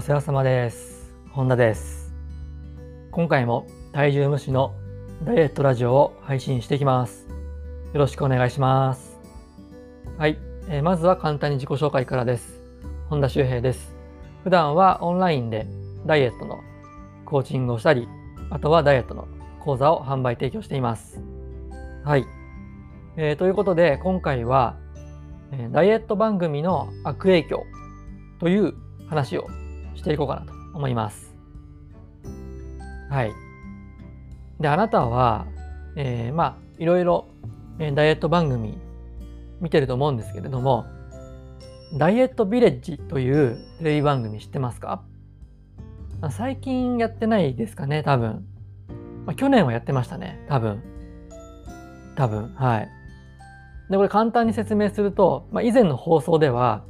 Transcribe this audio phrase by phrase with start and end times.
[0.00, 1.12] お世話様です。
[1.28, 2.10] 本田です。
[3.10, 4.74] 今回も体重無視の
[5.24, 7.28] ダイエットラジオを配信していきます。
[7.92, 9.20] よろしくお願いします。
[10.16, 12.62] はい、えーまずは簡単に自己紹介からです。
[13.10, 13.94] 本田修平です。
[14.42, 15.66] 普段はオンラインで
[16.06, 16.60] ダイエットの
[17.26, 18.08] コーチングをしたり、
[18.48, 19.28] あとはダイエットの
[19.62, 21.20] 講座を販売提供しています。
[22.06, 22.24] はい。
[23.18, 24.78] えーということで、今回は、
[25.52, 27.64] えーダイエット番組の悪影響
[28.38, 28.72] という
[29.10, 29.46] 話を
[29.94, 31.34] していこうかなと思います。
[33.10, 33.32] はい。
[34.60, 35.46] で、あなたは、
[35.96, 37.26] えーまあ、いろいろ、
[37.78, 38.78] えーダイエット番組
[39.60, 40.84] 見てると思うんですけれども、
[41.98, 45.02] ダイエットビレッジというテレビ番組知ってますか？
[46.30, 48.46] 最近やってないですかね、多分。
[49.26, 50.82] まあ、去年はやってましたね、多分。
[52.14, 52.88] 多分、はい。
[53.90, 56.84] で、これ簡単に説明すると、まあ、以前の放送では、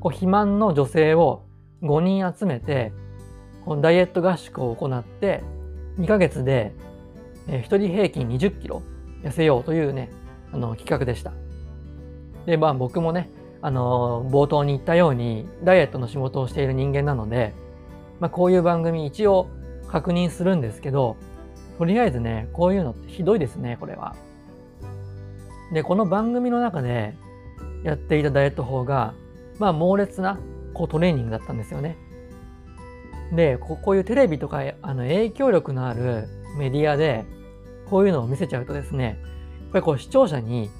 [0.00, 1.44] こう肥満の女性を
[1.82, 2.92] 5人集めて、
[3.64, 5.42] このダイエット合宿を行って、
[5.98, 6.72] 2ヶ月で、
[7.48, 8.82] えー、1人平均20キロ
[9.22, 10.10] 痩せようというね、
[10.52, 11.32] あの企画でした。
[12.46, 13.30] で、まあ僕もね、
[13.60, 17.52] あの冒頭に言ったように、ダイエットの仕事をしている人間なので、
[18.20, 19.48] まあこういう番組一応
[19.88, 21.16] 確認するんですけど、
[21.78, 24.14] とりあえずね、こういうのってひどいですね、これは。
[25.72, 27.14] で、この番組の中で
[27.82, 29.14] やっていたダイエット法が、
[29.58, 30.38] まあ猛烈な
[30.82, 31.96] こうトレーニングだったんですよね。
[33.32, 36.26] で、こういうテレビとかあの影響力のある
[36.58, 37.24] メディアで
[37.88, 40.70] こういうのを見せちゃうとですね、やっぱりこう視聴者に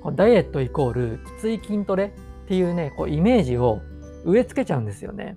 [0.00, 2.10] こうダイエットイコールきつい筋トレっ
[2.46, 3.80] ていうね、こうイメージを
[4.24, 5.36] 植え付けちゃうんですよね。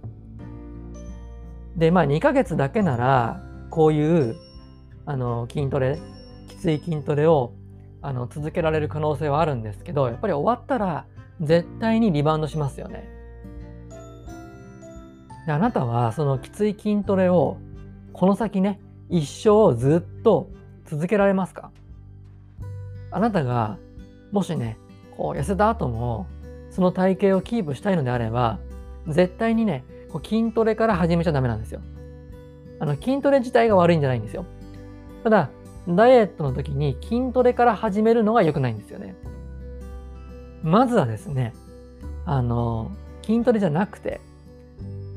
[1.75, 3.41] で、まあ2ヶ月だけなら
[3.71, 4.35] こういう
[5.07, 5.97] あの筋トレ、
[6.47, 7.53] きつい筋トレを
[8.03, 11.07] あの続けられる可能性はあるんですけど、やっぱり終わったら
[11.41, 13.19] 絶対にリバウンドしますよね。
[15.45, 17.57] であなたはそのきつい筋トレを
[18.13, 18.79] この先ね、
[19.09, 20.49] 一生ずっと
[20.85, 21.71] 続けられますか？
[23.11, 23.77] あなたが
[24.31, 24.77] もしね、
[25.17, 26.27] こう痩せた後も
[26.69, 28.59] その体型をキープしたいのであれば、
[29.07, 31.81] 絶対にね、こう筋トレから始めちゃダメなんですよ。
[32.79, 34.45] あの筋トレ自体が悪いんじゃないんですよ。
[35.23, 35.49] ただ、
[35.87, 39.15] ダイエットの時に筋トレから始めるのが良くないんですよね。
[40.63, 41.53] まずはですね、
[42.25, 42.91] あの、
[43.23, 44.21] 筋トレじゃなくて、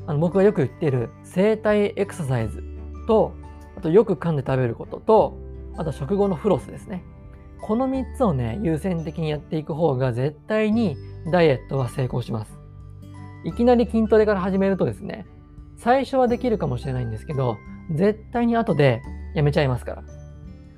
[0.07, 2.63] あの僕がよく言ってる生体エクササイズ
[3.07, 3.33] と、
[3.77, 5.37] あとよく噛んで食べることと、
[5.77, 7.03] あと食後のフロスですね。
[7.61, 10.95] この3つをね、優先的にやっていく方が絶対に
[11.31, 12.59] ダイエットは成功します。
[13.43, 15.25] いきなり筋トレから始めるとですね、
[15.77, 17.57] 最初はできるかもしれないんですけど、
[17.91, 19.01] 絶対に後で
[19.33, 20.03] やめちゃいますから。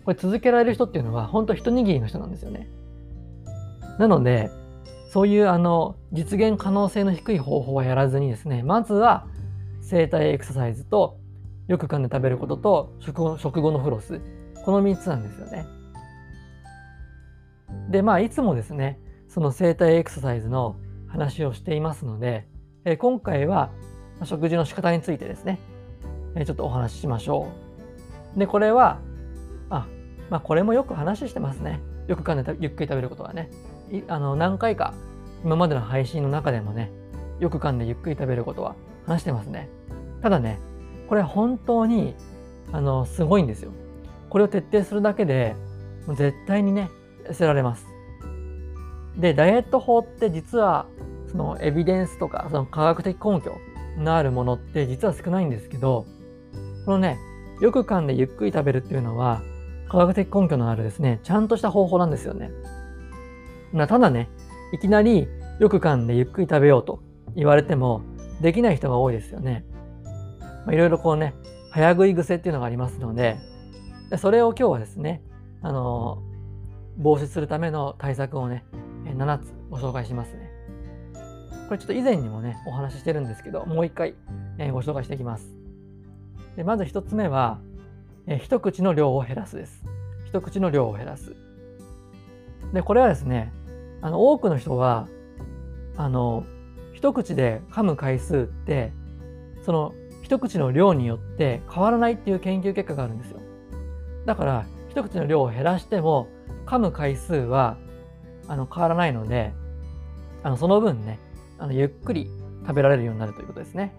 [0.06, 2.70] これ続けられる人っていうのは本当一握りの人なんですよね。
[4.00, 4.50] なので、
[5.10, 9.28] そういうあの実現可能性の低い方法はやらずにですね、まずは
[9.82, 11.18] 生体エクササイズと
[11.68, 14.22] よく噛んで食べることと食後食後のフロス、
[14.66, 15.66] この3つなんですよね。
[17.90, 20.76] で、まあいつもですね、その生体エクササイズの
[21.08, 22.48] 話をしていますので、
[22.84, 23.72] えー今回は
[24.24, 25.60] 食事の仕方についてですね、
[26.36, 27.50] えーちょっとお話ししましょ
[28.36, 28.40] う。
[28.40, 29.00] で、これは、
[29.70, 29.88] あ、
[30.30, 31.80] まあこれもよく話してますね。
[32.08, 33.50] よく噛んでゆっくり食べることはね。
[34.08, 34.94] あの何回か
[35.44, 36.92] 今までの配信の中でもね、
[37.40, 38.76] よく噛んでゆっくり食べることは
[39.06, 39.70] 話してますね。
[40.22, 40.60] ただね、
[41.08, 42.16] これ本当に
[42.72, 43.72] あのすごいんですよ。
[44.30, 45.56] これを徹底するだけで、
[46.16, 46.90] 絶対にね、
[47.30, 47.86] 痩せられます。
[49.18, 50.86] で、ダイエット法って実は、
[51.32, 53.58] そのエビデンスとか、その科学的根拠
[53.98, 56.06] のあるものって実は少ないんですけど、
[56.86, 57.18] このね、
[57.62, 59.42] よく噛んでゆっくり食べるっていうのは、
[59.90, 62.52] 科学的根拠のあるですね、ちゃんとした方法なんですよね。
[63.74, 64.30] なただね、
[64.74, 65.28] いきなり
[65.60, 67.02] よく噛んでゆっくり食べようと
[67.36, 68.02] 言われても、
[68.42, 69.66] できない人が多いですよね。
[70.66, 71.34] まあいろいろこうね、
[71.72, 73.38] 早食い癖っていうのがありますので、
[74.18, 75.22] それを今日はですね、
[75.62, 76.22] あの
[76.98, 78.64] 防止するための対策をね、
[79.06, 80.52] 7つご紹介しますね。
[81.68, 84.16] これちょっと以前にもね、お話ししてるんですけど、もう一回、
[84.58, 85.48] えご紹介していきます。
[86.56, 87.60] でまず一つ目は、
[88.26, 89.84] え一口の量を減らすです。
[90.26, 91.36] 一口の量を減らす。
[92.74, 93.52] で、これはですね、
[94.02, 95.08] あの多くの人は、
[95.96, 96.46] あの、
[96.94, 98.94] 一口で噛む回数って、
[99.64, 103.40] その一口の量によって変わらないっていう研究結果があるんですよ。
[104.26, 106.28] だから、一口の量を減らしても、
[106.66, 107.78] 噛む回数は
[108.48, 109.54] あの変わらないので、
[110.44, 111.20] あのその分ね、
[111.58, 112.30] あのゆっくり
[112.62, 113.94] 食べられるようになるということですね。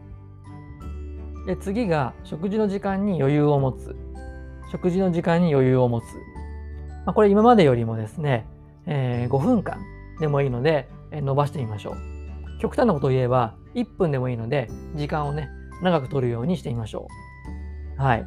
[1.46, 3.96] で次が食事の時間に余裕を持つ。
[4.70, 6.04] 食事の時間に余裕を持つ。
[7.06, 8.46] まあ、これ今までよりもですね、
[8.88, 9.78] えー5分間
[10.18, 11.96] でもいいので、えー伸ばしてみましょう。
[12.60, 15.48] 極端なことを言えば1分でもいいので時間をね
[15.80, 17.06] 長く取るようにしてみましょ
[17.98, 18.02] う。
[18.02, 18.26] はい。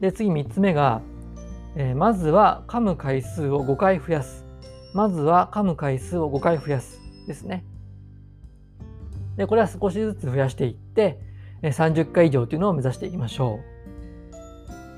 [0.00, 1.00] で、次3つ目が、
[1.76, 4.44] えー、まずは噛む回数を5回増やす。
[4.94, 7.64] まずは噛む回数を5回増やすですね。
[9.36, 11.20] で、これは少しずつ増やしていって、
[11.62, 13.60] 30回以上というのを目指していきましょ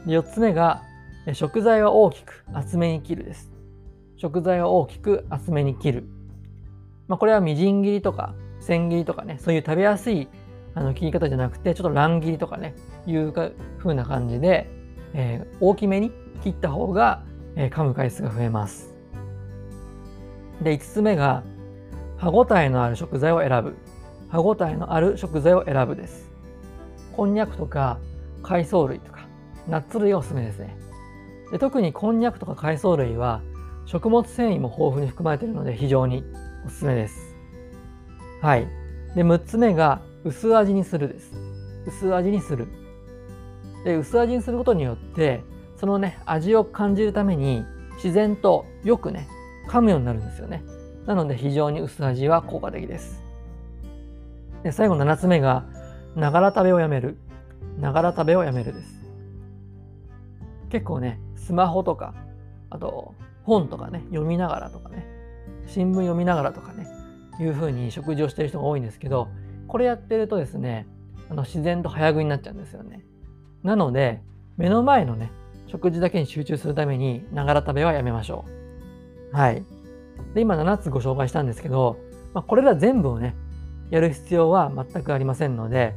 [0.06, 0.10] う。
[0.10, 0.82] 4つ目が、
[1.32, 3.57] 食材は大きく厚めに切るです。
[4.19, 6.05] 食材は大きく厚めに切る。
[7.06, 10.29] まあ、これはみじん切りとか千切りとかね、そういう食べやすい
[10.75, 12.75] あの切り方じゃなくて、ちょっと乱切りとかね、
[13.06, 13.32] いう
[13.79, 14.69] 風な感じで、
[15.15, 16.11] えー、大きめに
[16.43, 17.23] 切った方が、
[17.56, 18.94] えー、噛む回数が増えます。
[20.62, 21.44] で、5つ目が、
[22.17, 23.76] 歯ごたえのある食材を選ぶ。
[24.29, 26.29] 歯ごたえのある食材を選ぶです。
[27.19, 27.99] こんにゃくとか
[28.43, 29.26] 海藻類とか
[29.67, 30.76] ナッツ類がおすすめですね。
[31.50, 33.41] で特にこんにゃくとか海藻類は
[33.88, 36.23] 食物繊維も豊富に含まれているので非常に
[36.67, 37.35] おすすめです。
[38.43, 38.69] はい。
[39.14, 41.32] で、6つ目が薄味にするです。
[41.87, 42.69] 薄味にする。
[43.87, 45.43] で、薄味にすることによって、
[45.79, 47.64] そのね、味を感じるために
[47.94, 49.26] 自然とよくね、
[49.70, 50.62] 噛むようになるんですよね。
[51.06, 53.23] なので非常に薄味は効果的です。
[54.64, 55.64] で最後7つ目が、
[56.14, 57.17] ながら食べをやめる。
[57.81, 59.02] ながら食べをやめるです。
[60.69, 62.12] 結構ね、スマホとか、
[62.69, 63.14] あと
[63.48, 65.04] 本とかね、読みながらとかね、
[65.66, 66.86] 新聞読みながらとかね、
[67.40, 69.28] いうふうに食事をしてる人が多いんですけど、
[69.66, 70.86] これやってるとですね、
[71.30, 73.04] あの自然と早食いになっちゃうんですよね。
[73.64, 74.22] なので、
[74.56, 75.32] 目の前のね、
[75.66, 78.44] 食事だけに集中するために、ながら食べはやめましょ
[79.32, 79.36] う。
[79.36, 79.64] はい。
[80.34, 81.98] で、今7つご紹介したんですけど、
[82.34, 83.34] まあ、これら全部をね、
[83.90, 85.94] やる必要は全くありませんので、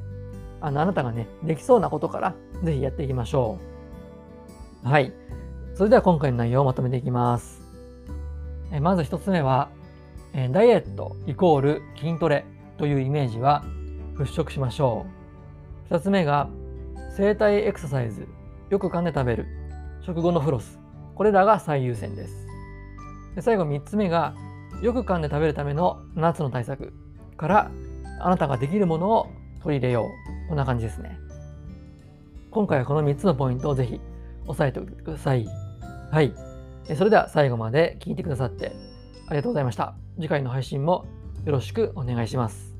[0.61, 3.57] あの、あなたがね、できそうなことからぜひやっていきましょ
[4.83, 4.87] う。
[4.87, 5.13] はい。
[5.75, 7.61] それでは今回の内容をまとめていきます。
[8.71, 9.69] えまず1つ目は、
[10.33, 12.45] えダイエットイコール筋トレ
[12.77, 13.63] というイメージは
[14.15, 15.05] 払拭しましょ
[15.89, 15.93] う。
[15.93, 16.49] 2つ目が、
[17.15, 18.27] 生体エクササイズ、
[18.69, 19.45] よく噛んで食べる、
[20.01, 20.79] 食後のフロス、
[21.15, 22.47] これらが最優先です。
[23.35, 24.35] で最後3つ目が、
[24.81, 26.93] よく噛んで食べるための7つの対策
[27.37, 27.71] から
[28.19, 29.27] あなたができるものを
[29.63, 30.09] 取り入れよ
[30.45, 30.49] う。
[30.49, 31.17] こんな感じですね。
[32.51, 34.01] 今回はこの3つのポイントをぜひ
[34.47, 35.47] 押さえておいてください。
[36.11, 36.33] はい。
[36.95, 38.73] それでは最後まで聞いてくださって
[39.27, 39.95] ありがとうございました。
[40.15, 41.05] 次回の配信も
[41.45, 42.75] よろしくお願いします。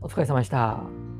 [0.00, 1.17] お疲れ様でした。